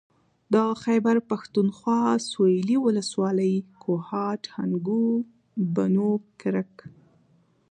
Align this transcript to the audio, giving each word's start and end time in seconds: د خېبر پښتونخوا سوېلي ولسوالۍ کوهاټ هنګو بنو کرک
د 0.53 0.55
خېبر 0.83 1.15
پښتونخوا 1.29 1.99
سوېلي 2.29 2.77
ولسوالۍ 2.85 3.55
کوهاټ 3.83 4.41
هنګو 4.55 5.05
بنو 5.75 6.11
کرک 6.41 6.73